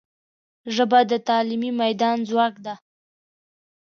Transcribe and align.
ژبه 0.75 0.99
د 1.11 1.13
تعلیمي 1.27 1.71
میدان 1.81 2.17
ځواک 2.29 2.55
ده 2.65 2.75